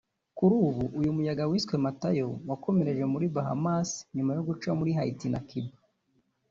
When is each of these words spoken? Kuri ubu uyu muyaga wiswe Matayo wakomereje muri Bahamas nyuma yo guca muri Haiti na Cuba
Kuri 0.37 0.53
ubu 0.67 0.83
uyu 0.99 1.11
muyaga 1.15 1.43
wiswe 1.51 1.75
Matayo 1.85 2.27
wakomereje 2.49 3.03
muri 3.13 3.25
Bahamas 3.35 3.89
nyuma 4.15 4.31
yo 4.37 4.43
guca 4.47 4.69
muri 4.79 4.91
Haiti 4.97 5.27
na 5.33 5.39
Cuba 5.47 5.71